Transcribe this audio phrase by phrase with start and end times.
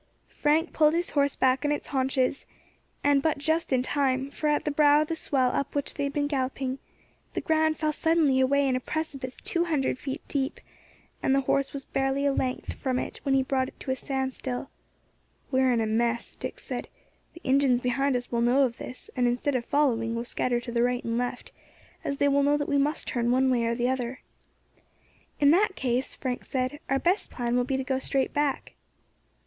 [0.29, 2.47] Frank pulled his horse back on its haunches,
[3.03, 6.05] and but just in time, for at the brow of the swell up which they
[6.05, 6.79] had been galloping,
[7.35, 10.59] the ground fell suddenly away in a precipice two hundred feet deep,
[11.21, 13.95] and the horse was barely a length from it when he brought it to a
[13.95, 14.71] standstill.
[15.51, 16.87] "We are in a mess," Dick said.
[17.35, 20.71] "The Injins behind us will know of this, and instead of following will scatter to
[20.71, 21.51] the right and left,
[22.03, 24.21] as they will know that we must turn one way or the other."
[25.39, 28.73] "In that case," Frank said, "our best plan will be to go straight back."